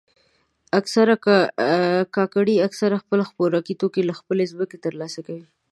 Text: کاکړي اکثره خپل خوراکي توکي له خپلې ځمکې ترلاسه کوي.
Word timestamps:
کاکړي 2.15 2.55
اکثره 2.67 2.97
خپل 3.03 3.19
خوراکي 3.29 3.73
توکي 3.81 4.01
له 4.09 4.13
خپلې 4.19 4.43
ځمکې 4.51 4.77
ترلاسه 4.85 5.19
کوي. 5.27 5.45